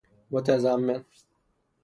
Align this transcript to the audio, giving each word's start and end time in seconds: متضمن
متضمن 0.31 1.05